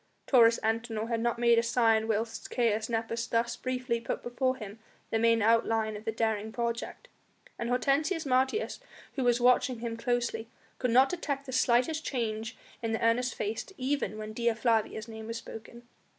Taurus 0.25 0.59
Antinor 0.63 1.09
had 1.09 1.19
not 1.19 1.37
made 1.37 1.59
a 1.59 1.61
sign 1.61 2.07
whilst 2.07 2.49
Caius 2.49 2.89
Nepos 2.89 3.27
thus 3.27 3.55
briefly 3.55 4.01
put 4.01 4.23
before 4.23 4.55
him 4.55 4.79
the 5.11 5.19
main 5.19 5.43
outline 5.43 5.95
of 5.95 6.05
the 6.05 6.11
daring 6.11 6.51
project, 6.51 7.07
and 7.59 7.69
Hortensius 7.69 8.25
Martius, 8.25 8.79
who 9.13 9.23
was 9.23 9.39
watching 9.39 9.77
him 9.77 9.95
closely, 9.97 10.49
could 10.79 10.89
not 10.89 11.09
detect 11.09 11.45
the 11.45 11.51
slightest 11.51 12.03
change 12.03 12.57
in 12.81 12.93
the 12.93 13.05
earnest 13.05 13.35
face 13.35 13.63
even 13.77 14.17
when 14.17 14.33
Dea 14.33 14.51
Flavia's 14.55 15.07
name 15.07 15.27
was 15.27 15.37
spoken. 15.37 15.83